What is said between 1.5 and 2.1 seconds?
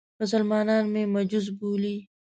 بولي.